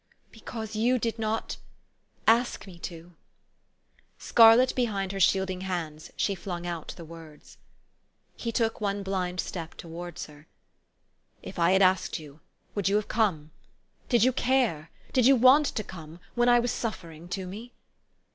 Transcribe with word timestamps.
"Because 0.31 0.75
you 0.75 0.97
did 0.97 1.19
not 1.19 1.57
ask 2.25 2.65
me 2.65 2.79
to." 2.79 3.13
Scarlet 4.17 4.73
behind 4.73 5.11
her 5.11 5.19
shielding 5.19 5.61
hands 5.61 6.09
she 6.17 6.33
flung 6.33 6.65
out 6.65 6.95
the 6.97 7.05
words. 7.05 7.57
He 8.35 8.51
took 8.51 8.81
one 8.81 9.03
blind 9.03 9.39
step 9.39 9.75
towards 9.75 10.25
her. 10.25 10.47
4 11.43 11.43
'If 11.49 11.59
I 11.59 11.73
had 11.73 11.83
asked 11.83 12.17
you 12.17 12.39
would 12.73 12.89
you 12.89 12.95
have 12.95 13.07
come? 13.09 13.51
Did 14.09 14.23
you 14.23 14.33
care? 14.33 14.89
Did 15.13 15.27
you 15.27 15.35
want 15.35 15.67
to 15.67 15.83
come 15.83 16.19
when 16.33 16.49
I 16.49 16.57
was 16.59 16.71
suffering 16.71 17.27
to 17.29 17.45
me 17.45 17.71